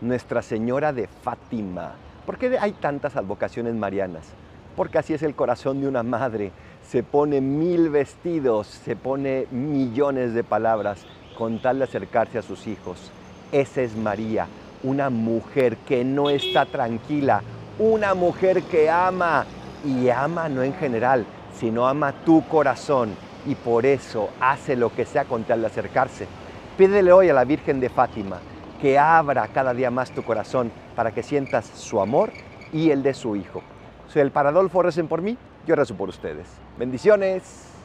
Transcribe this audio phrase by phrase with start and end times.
[0.00, 1.92] Nuestra Señora de Fátima.
[2.26, 4.24] ¿Por qué hay tantas advocaciones marianas?
[4.76, 6.50] Porque así es el corazón de una madre.
[6.88, 11.06] Se pone mil vestidos, se pone millones de palabras
[11.38, 13.12] con tal de acercarse a sus hijos.
[13.52, 14.46] Esa es María,
[14.82, 17.42] una mujer que no está tranquila,
[17.78, 19.46] una mujer que ama
[19.84, 21.24] y ama no en general,
[21.58, 23.14] sino ama tu corazón
[23.46, 26.26] y por eso hace lo que sea con tal de acercarse.
[26.76, 28.40] Pídele hoy a la Virgen de Fátima
[28.80, 32.30] que abra cada día más tu corazón para que sientas su amor
[32.72, 33.62] y el de su Hijo.
[34.08, 36.46] Soy el Paradolfo, recen por mí, yo rezo por ustedes.
[36.78, 37.83] Bendiciones.